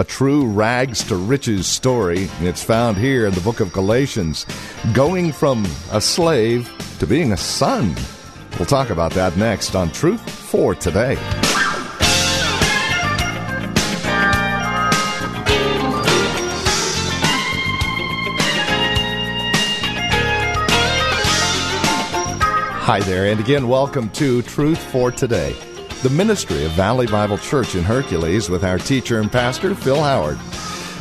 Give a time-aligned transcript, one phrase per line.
[0.00, 2.30] A true rags to riches story.
[2.40, 4.46] It's found here in the book of Galatians.
[4.94, 7.94] Going from a slave to being a son.
[8.58, 11.16] We'll talk about that next on Truth for Today.
[22.86, 25.54] Hi there, and again, welcome to Truth for Today,
[26.02, 30.38] the ministry of Valley Bible Church in Hercules with our teacher and pastor, Phil Howard.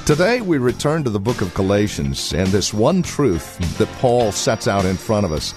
[0.05, 4.67] Today, we return to the book of Galatians and this one truth that Paul sets
[4.67, 5.53] out in front of us.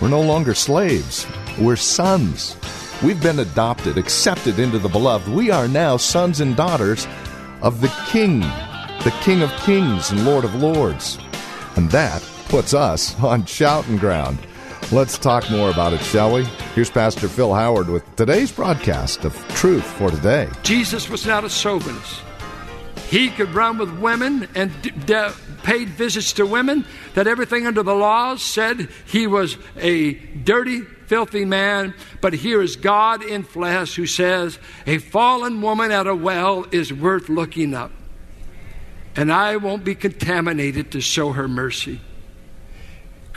[0.00, 1.26] We're no longer slaves,
[1.58, 2.56] we're sons.
[3.02, 5.26] We've been adopted, accepted into the beloved.
[5.26, 7.08] We are now sons and daughters
[7.62, 8.40] of the King,
[9.02, 11.18] the King of Kings and Lord of Lords.
[11.74, 14.38] And that puts us on shouting ground.
[14.90, 16.44] Let's talk more about it, shall we?
[16.74, 20.48] Here's Pastor Phil Howard with today's broadcast of Truth for Today.
[20.62, 22.22] Jesus was not a chauvinist.
[23.10, 24.72] He could run with women and
[25.62, 31.44] paid visits to women, that everything under the laws said he was a dirty, filthy
[31.44, 31.92] man.
[32.22, 36.94] But here is God in flesh who says, A fallen woman at a well is
[36.94, 37.92] worth looking up.
[39.14, 42.00] And I won't be contaminated to show her mercy.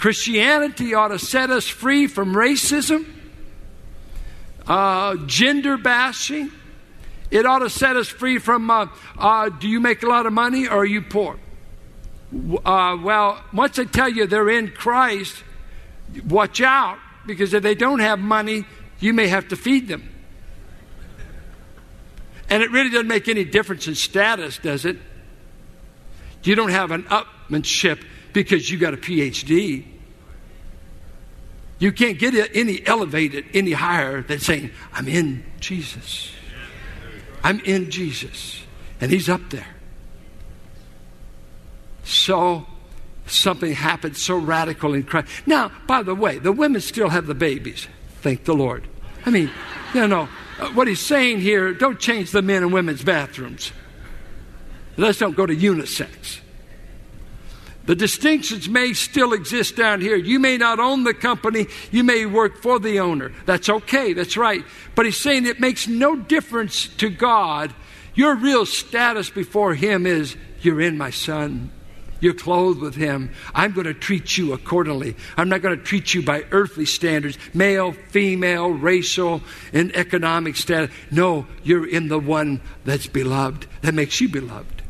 [0.01, 3.05] Christianity ought to set us free from racism,
[4.65, 6.51] uh, gender bashing.
[7.29, 10.33] It ought to set us free from uh, uh, do you make a lot of
[10.33, 11.37] money or are you poor?
[12.33, 15.43] Uh, well, once I tell you they're in Christ,
[16.27, 16.97] watch out
[17.27, 18.65] because if they don't have money,
[18.99, 20.09] you may have to feed them.
[22.49, 24.97] And it really doesn't make any difference in status, does it?
[26.41, 28.03] You don't have an upmanship
[28.33, 29.90] because you got a PhD.
[31.81, 36.31] You can't get any elevated any higher than saying, I'm in Jesus.
[37.43, 38.61] I'm in Jesus.
[39.01, 39.65] And He's up there.
[42.03, 42.67] So
[43.25, 45.27] something happened so radical in Christ.
[45.47, 47.87] Now, by the way, the women still have the babies.
[48.21, 48.87] Thank the Lord.
[49.25, 49.49] I mean,
[49.95, 53.71] you know, uh, what he's saying here don't change the men and women's bathrooms.
[54.97, 56.41] Let's don't go to unisex.
[57.91, 60.15] The distinctions may still exist down here.
[60.15, 63.33] You may not own the company, you may work for the owner.
[63.45, 64.63] That's okay, that's right.
[64.95, 67.75] But he's saying it makes no difference to God.
[68.15, 71.69] Your real status before Him is you're in my Son.
[72.21, 73.33] You're clothed with Him.
[73.53, 75.17] I'm going to treat you accordingly.
[75.35, 79.41] I'm not going to treat you by earthly standards male, female, racial,
[79.73, 80.95] and economic status.
[81.11, 84.81] No, you're in the one that's beloved, that makes you beloved.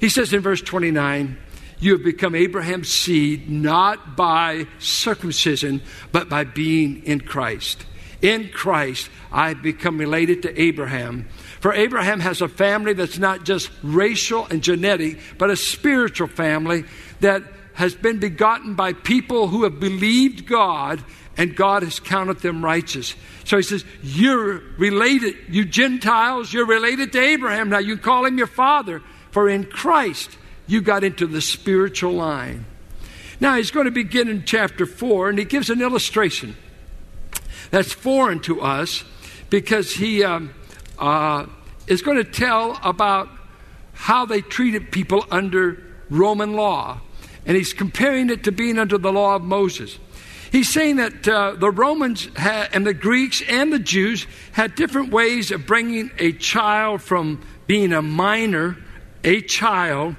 [0.00, 1.38] He says in verse 29,
[1.84, 7.84] you have become Abraham's seed not by circumcision, but by being in Christ.
[8.22, 11.28] In Christ, I have become related to Abraham.
[11.60, 16.84] For Abraham has a family that's not just racial and genetic, but a spiritual family
[17.20, 17.42] that
[17.74, 21.04] has been begotten by people who have believed God
[21.36, 23.14] and God has counted them righteous.
[23.44, 27.68] So he says, You're related, you Gentiles, you're related to Abraham.
[27.68, 29.02] Now you call him your father,
[29.32, 30.30] for in Christ
[30.66, 32.66] you got into the spiritual line.
[33.40, 36.56] Now he's going to begin in chapter 4, and he gives an illustration
[37.70, 39.04] that's foreign to us
[39.50, 40.54] because he um,
[40.98, 41.46] uh,
[41.86, 43.28] is going to tell about
[43.92, 47.00] how they treated people under Roman law.
[47.46, 49.98] And he's comparing it to being under the law of Moses.
[50.50, 55.50] He's saying that uh, the Romans and the Greeks and the Jews had different ways
[55.50, 58.78] of bringing a child from being a minor,
[59.24, 60.16] a child,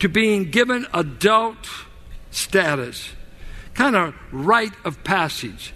[0.00, 1.68] to being given adult
[2.30, 3.10] status,
[3.74, 5.72] kind of rite of passage.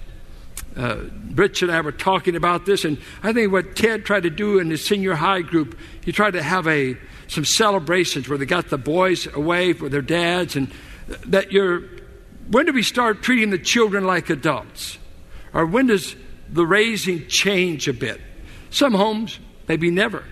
[0.76, 1.04] Uh,
[1.34, 4.58] Rich and I were talking about this, and I think what Ted tried to do
[4.58, 6.96] in his senior high group, he tried to have a
[7.28, 10.70] some celebrations where they got the boys away with their dads, and
[11.26, 11.82] that you're.
[12.50, 14.98] When do we start treating the children like adults,
[15.52, 16.16] or when does
[16.48, 18.20] the raising change a bit?
[18.70, 19.38] Some homes,
[19.68, 20.24] maybe never,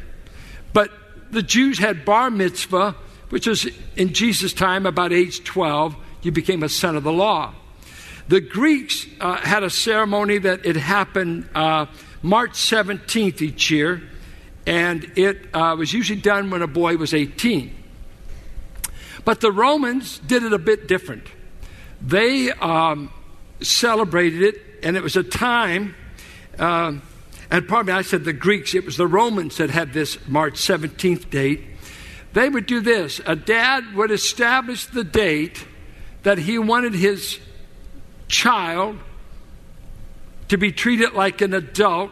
[0.72, 0.90] but
[1.30, 2.96] the Jews had bar mitzvah
[3.30, 3.66] which was
[3.96, 7.54] in Jesus' time about age 12, you became a son of the law.
[8.28, 11.86] The Greeks uh, had a ceremony that it happened uh,
[12.22, 14.02] March 17th each year,
[14.66, 17.74] and it uh, was usually done when a boy was 18.
[19.24, 21.24] But the Romans did it a bit different.
[22.00, 23.12] They um,
[23.60, 25.94] celebrated it, and it was a time,
[26.58, 26.92] uh,
[27.50, 30.54] and pardon me, I said the Greeks, it was the Romans that had this March
[30.54, 31.62] 17th date.
[32.32, 35.66] They would do this a dad would establish the date
[36.22, 37.38] that he wanted his
[38.28, 38.98] child
[40.48, 42.10] to be treated like an adult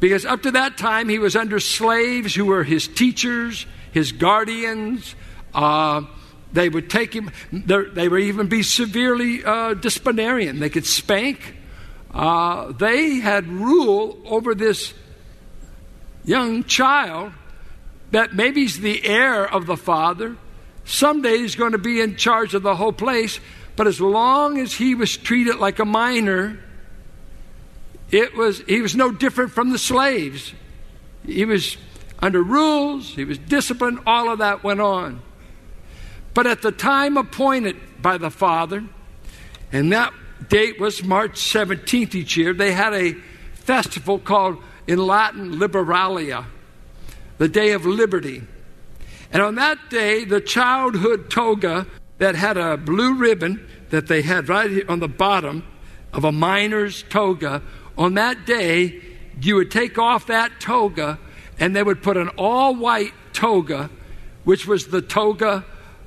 [0.00, 5.14] because up to that time he was under slaves who were his teachers, his guardians.
[5.52, 6.02] Uh,
[6.52, 10.60] they would take him, they would even be severely uh, disciplinarian.
[10.60, 11.56] They could spank.
[12.12, 14.94] Uh, they had rule over this
[16.24, 17.32] young child
[18.10, 20.36] that maybe he's the heir of the father.
[20.84, 23.40] Someday he's going to be in charge of the whole place.
[23.76, 26.58] But as long as he was treated like a minor,
[28.10, 30.52] it was, he was no different from the slaves.
[31.24, 31.76] He was
[32.20, 35.22] under rules, he was disciplined, all of that went on.
[36.34, 38.84] But at the time appointed by the Father,
[39.70, 40.12] and that
[40.48, 43.12] date was March 17th each year, they had a
[43.54, 46.46] festival called, in Latin, Liberalia,
[47.38, 48.42] the Day of Liberty.
[49.32, 51.86] And on that day, the childhood toga
[52.18, 55.64] that had a blue ribbon that they had right on the bottom
[56.12, 57.62] of a minor's toga
[57.96, 59.02] on that day,
[59.40, 61.18] you would take off that toga
[61.58, 63.90] and they would put an all white toga,
[64.44, 65.64] which was the toga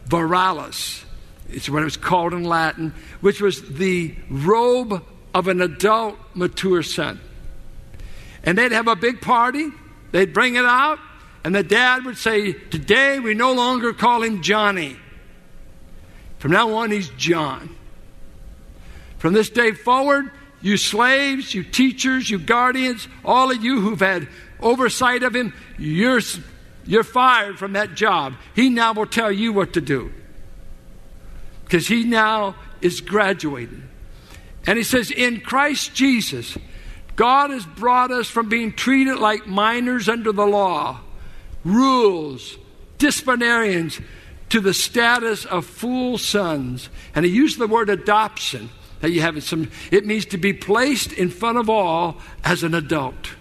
[0.07, 1.03] virilis.
[1.49, 6.81] It's what it was called in Latin, which was the robe of an adult, mature
[6.81, 7.19] son.
[8.43, 9.69] And they'd have a big party,
[10.11, 10.99] they'd bring it out,
[11.43, 14.97] and the dad would say, Today we no longer call him Johnny.
[16.39, 17.75] From now on, he's John.
[19.17, 24.27] From this day forward, you slaves, you teachers, you guardians, all of you who've had
[24.59, 26.21] oversight of him, you're,
[26.85, 28.33] you're fired from that job.
[28.55, 30.11] He now will tell you what to do.
[31.63, 33.81] Because he now is graduated.
[34.67, 36.57] And he says, In Christ Jesus,
[37.15, 41.01] God has brought us from being treated like minors under the law,
[41.63, 42.57] rules,
[42.97, 43.99] disciplinarians,
[44.49, 46.89] to the status of full sons.
[47.15, 48.69] And he used the word adoption
[48.99, 52.73] that you have some, it means to be placed in front of all as an
[52.75, 53.33] adult.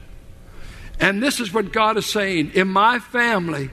[0.99, 2.53] And this is what God is saying.
[2.55, 3.71] In my family,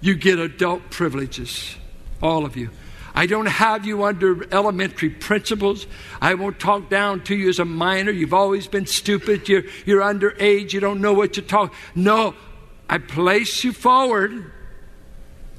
[0.00, 1.76] you get adult privileges,
[2.22, 2.70] all of you.
[3.14, 5.86] I don't have you under elementary principles.
[6.20, 8.10] I won't talk down to you as a minor.
[8.10, 9.48] You've always been stupid.
[9.48, 10.74] You're, you're underage.
[10.74, 11.74] You don't know what you're talking.
[11.94, 12.34] No,
[12.88, 14.52] I place you forward.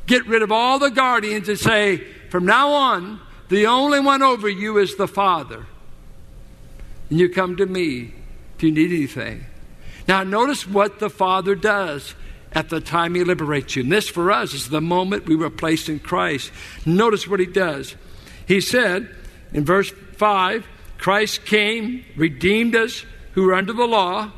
[0.06, 1.98] Get rid of all the guardians and say,
[2.30, 3.20] from now on,
[3.50, 5.66] the only one over you is the Father.
[7.10, 8.14] And you come to me
[8.56, 9.46] if you need anything.
[10.08, 12.16] Now, notice what the Father does
[12.54, 13.84] at the time He liberates you.
[13.84, 16.52] And this for us is the moment we were placed in Christ.
[16.86, 17.96] Notice what He does.
[18.48, 19.10] He said
[19.54, 20.66] in verse 5
[20.98, 24.32] Christ came, redeemed us who were under the law,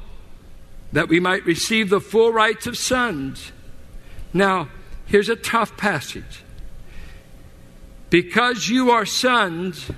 [0.91, 3.51] that we might receive the full rights of sons.
[4.33, 4.69] Now,
[5.05, 6.43] here's a tough passage.
[8.09, 9.91] Because you are sons,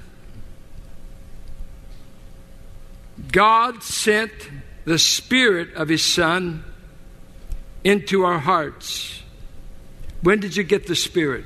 [3.31, 4.31] God sent
[4.83, 6.63] the Spirit of His Son
[7.83, 9.21] into our hearts.
[10.21, 11.45] When did you get the Spirit?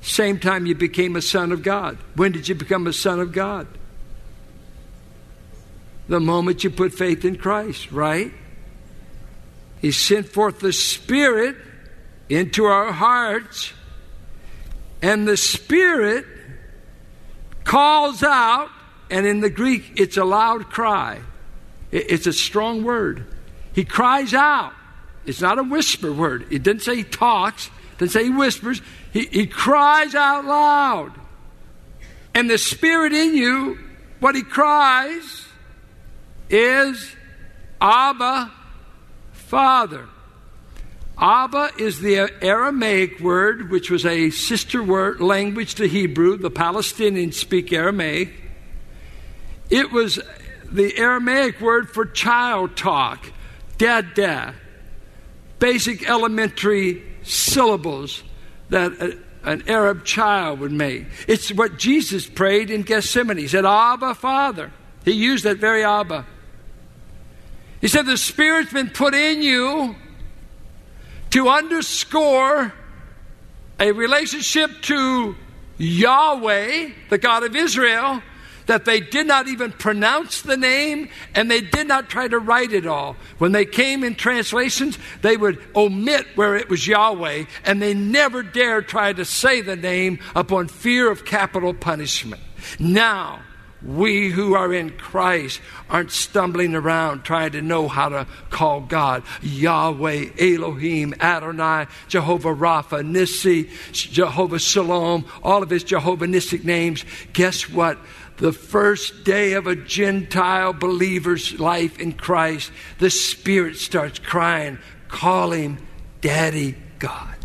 [0.00, 1.96] Same time you became a son of God.
[2.16, 3.68] When did you become a son of God?
[6.08, 8.32] The moment you put faith in Christ, right?
[9.80, 11.56] He sent forth the Spirit
[12.28, 13.72] into our hearts,
[15.00, 16.26] and the Spirit
[17.64, 18.70] calls out
[19.12, 21.20] and in the Greek, it's a loud cry.
[21.90, 23.26] It's a strong word.
[23.74, 24.72] He cries out.
[25.26, 26.46] It's not a whisper word.
[26.50, 28.80] It didn't say he talks, it didn't say he whispers.
[29.12, 31.12] He, he cries out loud.
[32.34, 33.78] And the spirit in you,
[34.18, 35.46] what he cries
[36.52, 37.16] is
[37.80, 38.52] Abba,
[39.32, 40.06] Father.
[41.18, 46.36] Abba is the Aramaic word, which was a sister word language to Hebrew.
[46.36, 48.30] The Palestinians speak Aramaic.
[49.70, 50.20] It was
[50.70, 53.32] the Aramaic word for child talk,
[53.78, 54.54] dada,
[55.58, 58.22] basic elementary syllables
[58.70, 61.06] that a, an Arab child would make.
[61.28, 63.38] It's what Jesus prayed in Gethsemane.
[63.38, 64.72] He said, Abba, Father.
[65.04, 66.26] He used that very Abba.
[67.82, 69.94] He said, The Spirit's been put in you
[71.30, 72.72] to underscore
[73.78, 75.36] a relationship to
[75.78, 78.22] Yahweh, the God of Israel,
[78.66, 82.72] that they did not even pronounce the name and they did not try to write
[82.72, 83.16] it all.
[83.38, 88.44] When they came in translations, they would omit where it was Yahweh and they never
[88.44, 92.40] dared try to say the name upon fear of capital punishment.
[92.78, 93.40] Now,
[93.84, 95.60] we who are in Christ
[95.90, 103.02] aren't stumbling around trying to know how to call God Yahweh, Elohim, Adonai, Jehovah Rapha,
[103.04, 107.04] Nissi, Jehovah Shalom, all of his Jehovah Nissic names.
[107.32, 107.98] Guess what?
[108.38, 115.52] the first day of a Gentile believer's life in Christ, the Spirit starts crying, call
[115.52, 115.78] him
[116.20, 117.36] Daddy God.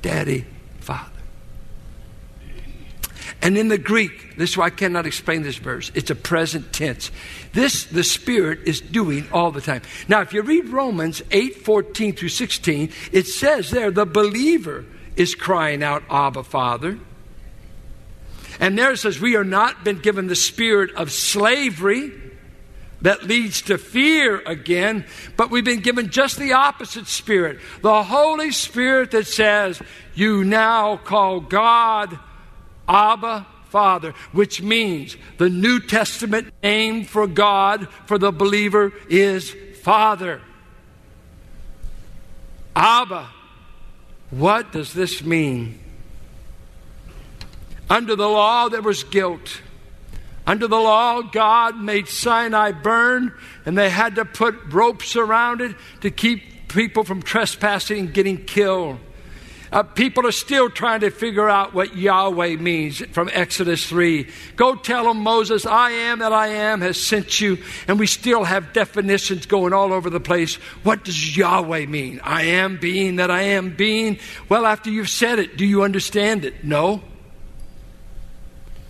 [0.00, 0.44] Daddy.
[3.44, 5.92] And in the Greek, this is why I cannot explain this verse.
[5.94, 7.10] It's a present tense.
[7.52, 9.82] This the Spirit is doing all the time.
[10.08, 15.34] Now, if you read Romans 8 14 through 16, it says there the believer is
[15.34, 16.98] crying out, Abba, Father.
[18.60, 22.12] And there it says, We are not been given the spirit of slavery
[23.02, 25.04] that leads to fear again,
[25.36, 29.82] but we've been given just the opposite spirit the Holy Spirit that says,
[30.14, 32.18] You now call God
[32.88, 40.40] Abba Father, which means the New Testament name for God for the believer is Father.
[42.76, 43.30] Abba.
[44.30, 45.78] What does this mean?
[47.88, 49.60] Under the law, there was guilt.
[50.46, 53.32] Under the law, God made Sinai burn,
[53.64, 58.44] and they had to put ropes around it to keep people from trespassing and getting
[58.44, 58.98] killed.
[59.74, 64.28] Uh, people are still trying to figure out what Yahweh means from Exodus 3.
[64.54, 67.58] Go tell them, Moses, I am that I am has sent you.
[67.88, 70.54] And we still have definitions going all over the place.
[70.84, 72.20] What does Yahweh mean?
[72.22, 74.20] I am being that I am being.
[74.48, 76.62] Well, after you've said it, do you understand it?
[76.62, 77.02] No.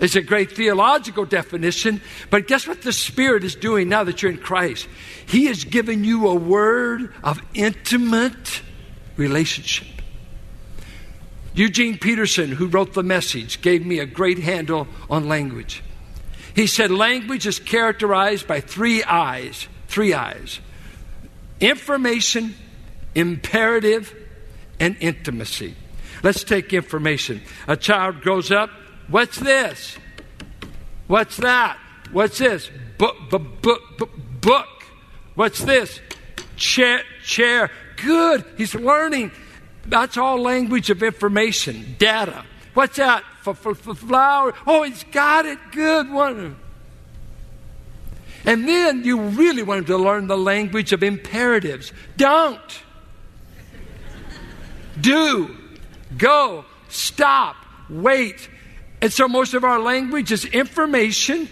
[0.00, 4.33] It's a great theological definition, but guess what the Spirit is doing now that you're
[4.33, 4.87] in Christ?
[5.25, 8.61] He has given you a word of intimate
[9.17, 9.94] relationship.
[11.55, 15.83] Eugene Peterson, who wrote the message, gave me a great handle on language.
[16.55, 20.61] He said language is characterized by three eyes, three eyes
[21.61, 22.55] information,
[23.15, 24.15] imperative,
[24.81, 25.75] and intimacy.
[26.23, 27.41] Let's take information.
[27.69, 28.71] A child grows up,
[29.09, 29.97] What's this?
[31.07, 31.79] What's that?
[32.13, 32.71] What's this?
[32.97, 34.69] Book, book, book, book.
[35.35, 36.01] What's this?
[36.57, 37.71] Chair, chair.
[37.97, 38.45] Good.
[38.57, 39.33] He's learning.
[39.87, 42.45] That's all language of information, data.
[42.75, 43.23] What's that?
[43.43, 44.55] For, for, for flower.
[44.67, 45.59] Oh, he's got it.
[45.73, 46.57] Good one.
[48.47, 51.93] And then you really want to learn the language of imperatives.
[52.17, 52.61] Don't.
[55.00, 55.57] Do.
[56.17, 56.64] Go.
[56.88, 57.57] Stop.
[57.88, 58.49] Wait.
[59.00, 61.49] And so most of our language is information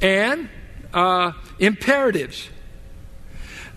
[0.00, 0.48] and
[0.92, 2.48] uh, imperatives.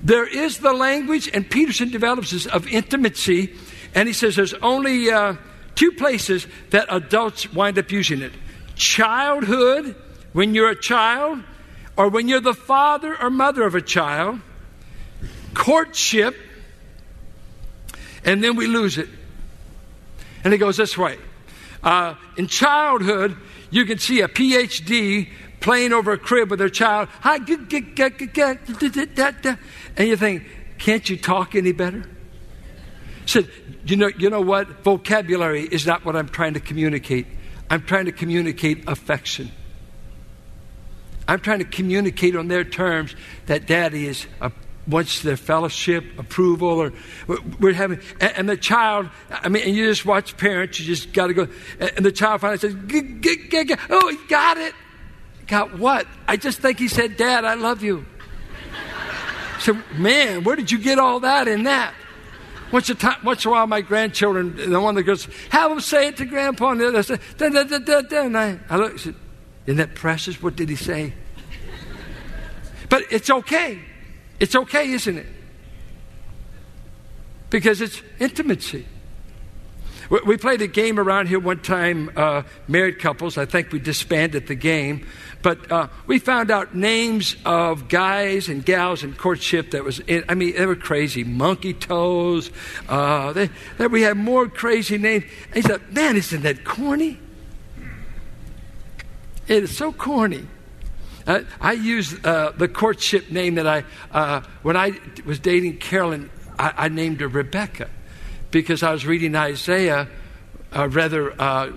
[0.01, 3.53] There is the language, and Peterson develops this, of intimacy,
[3.94, 5.36] and he says there's only uh,
[5.75, 8.32] two places that adults wind up using it.
[8.75, 9.96] Childhood,
[10.32, 11.44] when you're a child,
[11.98, 14.39] or when you're the father or mother of a child,
[15.53, 16.36] courtship,
[18.24, 19.10] and then we lose it.
[20.44, 21.18] And it goes this way.
[21.84, 23.36] Uh, in childhood,
[23.70, 27.09] you can see a PhD playing over a crib with their child.
[27.23, 27.57] And you
[30.15, 30.45] think,
[30.77, 32.09] can't you talk any better?
[33.25, 33.49] Said,
[33.85, 34.83] you know, you know what?
[34.83, 37.27] Vocabulary is not what I'm trying to communicate.
[37.69, 39.51] I'm trying to communicate affection.
[41.27, 44.51] I'm trying to communicate on their terms that daddy is a
[44.89, 46.93] wants their fellowship, approval, or
[47.59, 51.13] we're having, and, and the child, I mean, and you just watch parents, you just
[51.13, 51.47] got to go,
[51.79, 54.73] and the child finally says, oh, he got it.
[55.50, 56.06] Got what?
[56.27, 58.06] I just think he said, Dad, I love you.
[59.60, 61.94] So, man, where did you get all that in that?
[62.72, 66.10] Once a, time, once a while, my grandchildren, the one that goes, have them say
[66.10, 68.22] it to Grandpa, and the other say, da, da, da, da, da.
[68.25, 69.15] And I, I look, said,
[69.65, 70.41] isn't that precious?
[70.41, 71.13] What did he say?
[72.88, 73.79] But it's okay.
[74.39, 75.27] It's okay, isn't it?
[77.50, 78.86] Because it's intimacy.
[80.09, 83.37] We played a game around here one time, uh, married couples.
[83.37, 85.05] I think we disbanded the game.
[85.43, 90.25] But uh, we found out names of guys and gals in courtship that was, in,
[90.27, 91.23] I mean, they were crazy.
[91.23, 92.49] Monkey toes.
[92.87, 93.49] Uh, they,
[93.87, 95.25] we had more crazy names.
[95.47, 97.19] And he said, man, isn't that corny?
[99.47, 100.47] It is so corny.
[101.27, 106.31] Uh, I used uh, the courtship name that I, uh, when I was dating Carolyn,
[106.57, 107.89] I, I, named her Rebecca
[108.51, 110.08] because I was reading Isaiah,
[110.75, 111.72] uh, rather uh,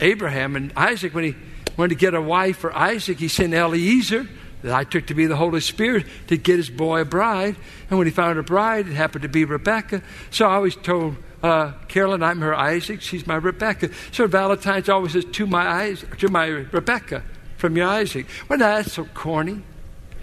[0.00, 1.34] Abraham and Isaac when he
[1.76, 4.28] wanted to get a wife for Isaac, he sent Eliezer,
[4.62, 7.56] that I took to be the Holy Spirit, to get his boy a bride.
[7.88, 10.02] And when he found a bride, it happened to be Rebecca.
[10.30, 13.90] So I always told uh, Carolyn, I'm her Isaac, she's my Rebecca.
[14.10, 17.22] So Valentine's always says, to my, Isaac, to my Rebecca
[17.56, 18.26] from your Isaac.
[18.48, 19.62] Well, now, that's so corny.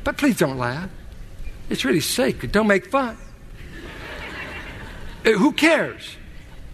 [0.04, 0.90] But please don't laugh.
[1.70, 2.52] It's really sacred.
[2.52, 3.18] Don't make fun.
[5.26, 6.18] Uh, who cares?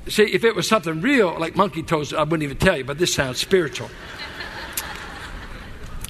[0.08, 2.98] See, if it was something real, like monkey toes, I wouldn't even tell you, but
[2.98, 3.90] this sounds spiritual.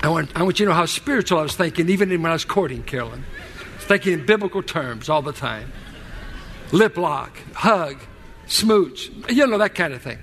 [0.01, 2.33] I want, I want you to know how spiritual I was thinking, even when I
[2.33, 3.24] was courting Carolyn.
[3.79, 5.71] thinking in biblical terms all the time.
[6.71, 7.98] Lip lock, hug,
[8.48, 10.17] smooch, you know, that kind of thing.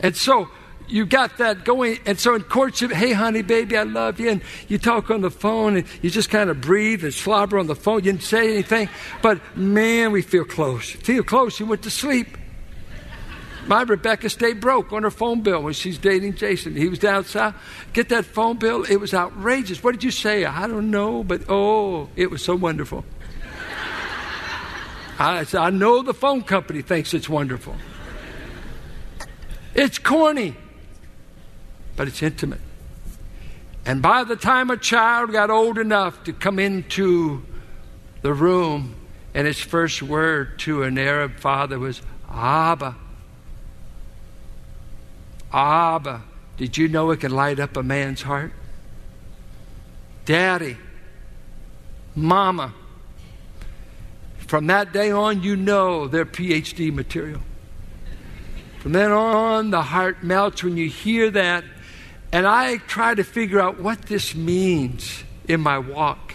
[0.00, 0.48] And so
[0.88, 1.98] you got that going.
[2.06, 4.30] And so in courtship, hey, honey, baby, I love you.
[4.30, 7.66] And you talk on the phone and you just kind of breathe and slobber on
[7.66, 7.96] the phone.
[7.96, 8.88] You didn't say anything.
[9.22, 10.90] But man, we feel close.
[10.90, 11.60] Feel close.
[11.60, 12.36] You went to sleep.
[13.66, 16.74] My Rebecca stayed broke on her phone bill when she's dating Jason.
[16.74, 17.54] He was down south.
[17.92, 18.84] Get that phone bill.
[18.84, 19.84] It was outrageous.
[19.84, 20.44] What did you say?
[20.44, 23.04] I don't know, but oh, it was so wonderful.
[25.18, 27.76] I, I know the phone company thinks it's wonderful.
[29.74, 30.56] It's corny,
[32.00, 32.62] but it's intimate.
[33.84, 37.42] And by the time a child got old enough to come into
[38.22, 38.94] the room,
[39.34, 42.00] and his first word to an Arab father was,
[42.32, 42.96] Abba.
[45.52, 46.22] Abba.
[46.56, 48.52] Did you know it can light up a man's heart?
[50.24, 50.78] Daddy.
[52.16, 52.72] Mama.
[54.38, 57.42] From that day on, you know they're PhD material.
[58.78, 61.62] From then on, the heart melts when you hear that.
[62.32, 66.34] And I try to figure out what this means in my walk.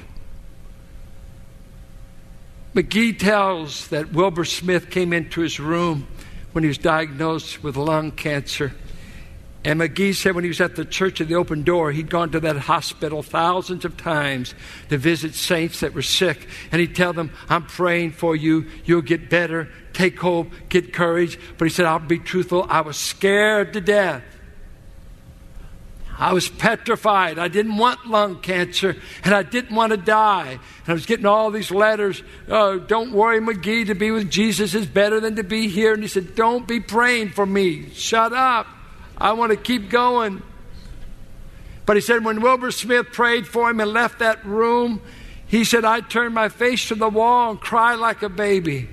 [2.74, 6.08] McGee tells that Wilbur Smith came into his room
[6.52, 8.74] when he was diagnosed with lung cancer.
[9.64, 12.32] And McGee said when he was at the church of the open door, he'd gone
[12.32, 14.54] to that hospital thousands of times
[14.90, 16.48] to visit saints that were sick.
[16.72, 18.68] And he'd tell them, I'm praying for you.
[18.84, 19.70] You'll get better.
[19.94, 20.52] Take hope.
[20.70, 21.40] Get courage.
[21.58, 22.68] But he said, I'll be truthful.
[22.70, 24.22] I was scared to death.
[26.18, 27.38] I was petrified.
[27.38, 30.52] I didn't want lung cancer and I didn't want to die.
[30.52, 32.24] And I was getting all these letters.
[32.48, 35.94] Oh, don't worry, McGee, to be with Jesus is better than to be here.
[35.94, 37.90] And he said, Don't be praying for me.
[37.90, 38.68] Shut up.
[39.18, 40.42] I want to keep going.
[41.86, 45.02] But he said, when Wilbur Smith prayed for him and left that room,
[45.48, 48.90] he said, I turned my face to the wall and cried like a baby,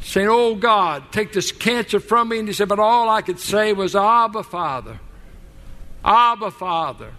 [0.00, 2.38] saying, Oh God, take this cancer from me.
[2.38, 5.00] And he said, But all I could say was, Abba, Father.
[6.04, 7.12] Abba, Father.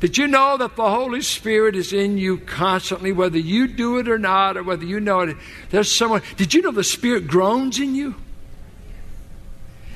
[0.00, 4.08] Did you know that the Holy Spirit is in you constantly, whether you do it
[4.08, 5.36] or not, or whether you know it?
[5.70, 6.22] There's someone.
[6.36, 8.14] Did you know the Spirit groans in you?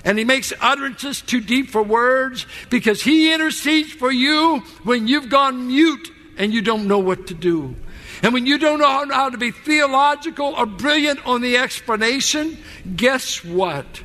[0.05, 5.29] And he makes utterances too deep for words because he intercedes for you when you've
[5.29, 7.77] gone mute and you don't know what to do.
[8.22, 12.57] And when you don't know how to be theological or brilliant on the explanation,
[12.96, 14.03] guess what?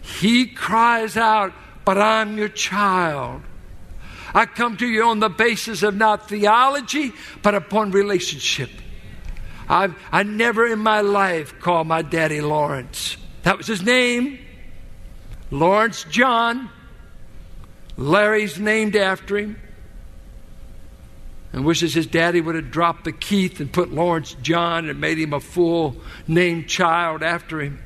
[0.00, 1.52] He cries out,
[1.84, 3.42] But I'm your child.
[4.34, 8.70] I come to you on the basis of not theology, but upon relationship.
[9.68, 13.16] I've, I never in my life called my daddy Lawrence.
[13.42, 14.38] That was his name.
[15.50, 16.70] Lawrence John.
[17.96, 19.60] Larry's named after him.
[21.52, 25.18] And wishes his daddy would have dropped the Keith and put Lawrence John and made
[25.18, 27.83] him a full named child after him.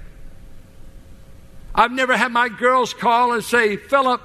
[1.78, 4.20] I've never had my girls call and say, Philip.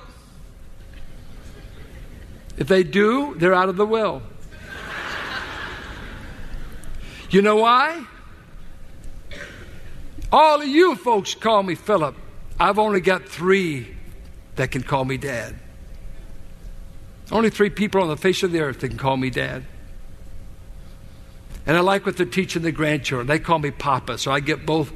[2.58, 4.24] If they do, they're out of the will.
[7.30, 8.06] you know why?
[10.32, 12.16] All of you folks call me Philip.
[12.60, 13.98] I've only got three
[14.56, 15.56] that can call me dad.
[17.32, 19.64] Only three people on the face of the earth that can call me dad.
[21.68, 23.28] And I like what they're teaching the grandchildren.
[23.28, 24.92] They call me Papa, so I get both,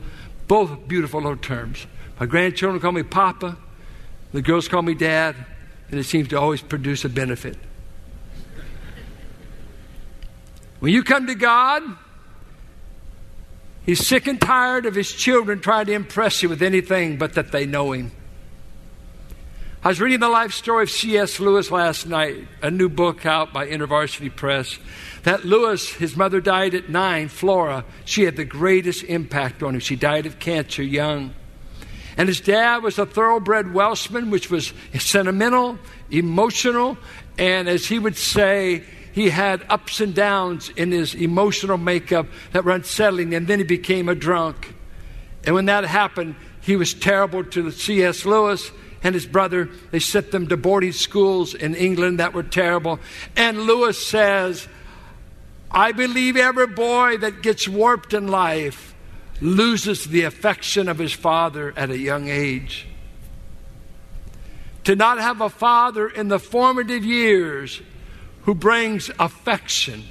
[0.48, 1.86] both beautiful little terms.
[2.20, 3.58] My grandchildren call me Papa,
[4.32, 5.36] the girls call me Dad,
[5.90, 7.58] and it seems to always produce a benefit.
[10.80, 11.84] When you come to God,
[13.88, 17.54] He's sick and tired of his children trying to impress you with anything but that
[17.54, 18.12] they know him.
[19.82, 21.40] I was reading the life story of C.S.
[21.40, 24.78] Lewis last night, a new book out by InterVarsity Press.
[25.24, 27.86] That Lewis, his mother died at nine, Flora.
[28.04, 29.80] She had the greatest impact on him.
[29.80, 31.34] She died of cancer young.
[32.18, 35.78] And his dad was a thoroughbred Welshman, which was sentimental,
[36.10, 36.98] emotional,
[37.38, 42.66] and as he would say, he had ups and downs in his emotional makeup that
[42.66, 44.74] were unsettling, and then he became a drunk.
[45.46, 48.26] And when that happened, he was terrible to C.S.
[48.26, 48.72] Lewis,
[49.04, 53.00] and his brother, they sent them to boarding schools in England that were terrible.
[53.36, 54.68] And Lewis says,
[55.70, 58.96] I believe every boy that gets warped in life
[59.40, 62.88] loses the affection of his father at a young age.
[64.86, 67.82] To not have a father in the formative years
[68.44, 70.04] who brings affection,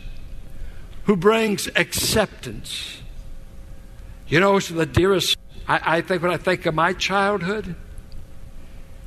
[1.04, 2.98] who brings acceptance.
[4.28, 7.74] You know, it's the dearest, I, I think when I think of my childhood,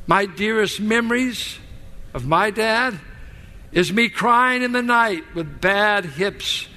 [0.08, 1.60] my dearest memories
[2.16, 3.00] of my dad
[3.72, 6.68] is me crying in the night with bad hips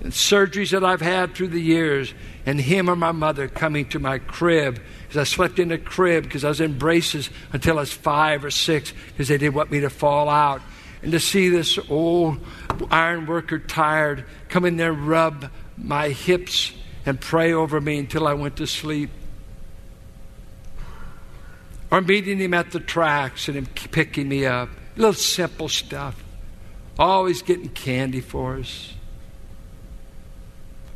[0.00, 2.12] and surgeries that I've had through the years,
[2.50, 6.24] and him or my mother coming to my crib because I slept in a crib
[6.24, 9.70] because I was in braces until I was five or six because they didn't want
[9.70, 10.60] me to fall out.
[11.00, 12.44] And to see this old
[12.90, 16.72] iron worker tired come in there, rub my hips,
[17.06, 19.10] and pray over me until I went to sleep
[21.88, 24.70] or meeting him at the tracks and him picking me up.
[24.96, 26.20] Little simple stuff.
[26.98, 28.94] Always getting candy for us.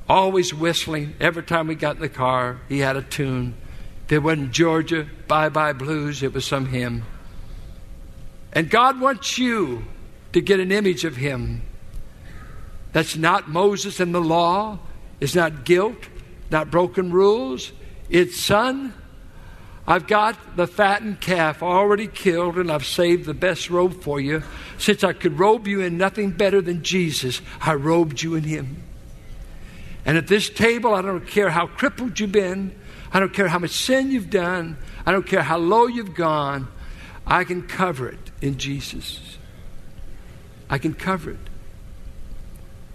[0.08, 1.14] Always whistling.
[1.20, 3.54] Every time we got in the car, he had a tune.
[4.06, 7.04] If it wasn't Georgia, Bye Bye Blues, it was some hymn.
[8.52, 9.84] And God wants you
[10.32, 11.62] to get an image of him.
[12.92, 14.78] That's not Moses and the law.
[15.20, 16.08] It's not guilt,
[16.50, 17.72] not broken rules.
[18.10, 18.92] It's, son,
[19.86, 24.42] I've got the fattened calf already killed, and I've saved the best robe for you.
[24.78, 28.82] Since I could robe you in nothing better than Jesus, I robed you in Him.
[30.04, 32.74] And at this table, I don't care how crippled you've been,
[33.12, 36.68] I don't care how much sin you've done, I don't care how low you've gone,
[37.26, 39.38] I can cover it in Jesus.
[40.68, 41.38] I can cover it.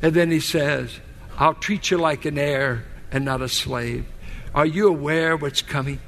[0.02, 1.00] And then He says,
[1.38, 4.06] I'll treat you like an heir and not a slave.
[4.54, 6.00] Are you aware what's coming?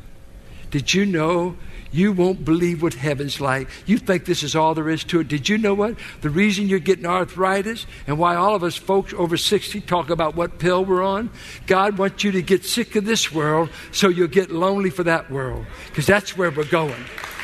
[0.70, 1.58] Did you know
[1.92, 3.68] you won't believe what heaven's like.
[3.86, 5.28] You think this is all there is to it.
[5.28, 5.96] Did you know what?
[6.22, 10.36] The reason you're getting arthritis and why all of us folks over 60 talk about
[10.36, 11.30] what pill we're on,
[11.68, 15.30] God wants you to get sick of this world so you'll get lonely for that
[15.30, 15.66] world.
[15.88, 17.04] Because that's where we're going.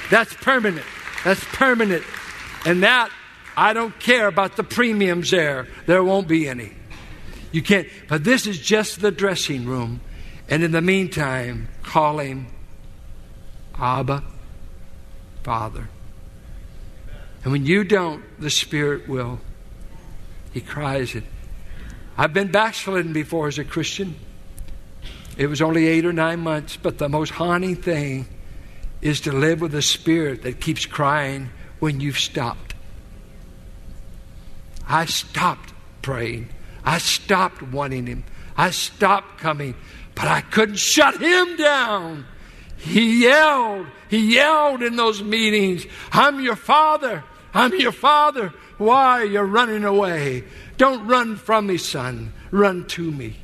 [0.10, 0.86] That's permanent.
[1.26, 2.04] That's permanent.
[2.66, 3.12] And that,
[3.58, 5.68] I don't care about the premiums there.
[5.86, 6.72] There won't be any.
[7.52, 7.88] You can't.
[8.08, 10.00] But this is just the dressing room.
[10.50, 12.48] And in the meantime, call him
[13.80, 14.24] Abba,
[15.48, 15.88] Father.
[17.42, 19.40] And when you don't, the Spirit will.
[20.52, 21.24] He cries it.
[22.18, 24.18] I've been backslidden before as a Christian.
[25.38, 28.28] It was only eight or nine months, but the most haunting thing
[29.02, 32.74] is to live with a spirit that keeps crying when you've stopped.
[34.86, 36.50] I stopped praying.
[36.84, 38.26] I stopped wanting Him.
[38.58, 39.76] I stopped coming,
[40.14, 42.26] but I couldn't shut Him down.
[42.78, 43.88] He yelled.
[44.10, 47.24] He yelled in those meetings, I'm your father.
[47.54, 48.54] I'm your father.
[48.78, 50.44] Why are you running away?
[50.78, 52.34] Don't run from me, son.
[52.52, 53.36] Run to me.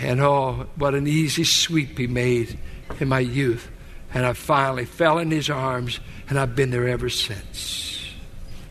[0.00, 2.58] And oh, what an easy sweep he made
[3.00, 3.68] in my youth.
[4.12, 8.04] And I finally fell in his arms, and I've been there ever since.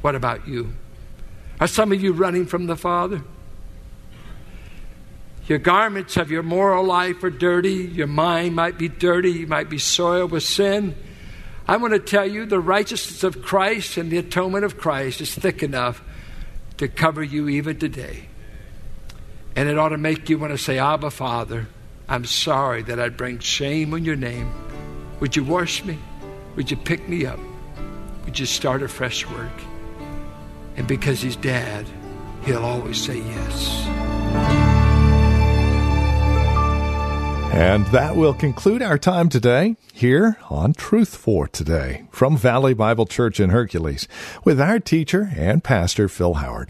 [0.02, 0.74] What about you?
[1.60, 3.22] Are some of you running from the Father?
[5.50, 7.74] Your garments of your moral life are dirty.
[7.74, 9.32] Your mind might be dirty.
[9.32, 10.96] You might be soiled with sin.
[11.68, 15.34] I want to tell you the righteousness of Christ and the atonement of Christ is
[15.34, 16.04] thick enough
[16.78, 18.28] to cover you even today.
[19.56, 21.68] And it ought to make you want to say, Abba, Father,
[22.08, 24.52] I'm sorry that I bring shame on your name.
[25.20, 25.98] Would you wash me?
[26.58, 27.40] Would you pick me up?
[28.26, 29.50] Would you start a fresh work?
[30.76, 31.88] And because he's dad,
[32.46, 34.09] he'll always say yes.
[37.52, 43.06] And that will conclude our time today here on Truth for Today from Valley Bible
[43.06, 44.08] Church in Hercules
[44.44, 46.70] with our teacher and pastor Phil Howard.